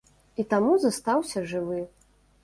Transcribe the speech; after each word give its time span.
І 0.43 0.45
таму 0.53 0.71
застаўся 0.85 1.43
жывы. 1.51 1.79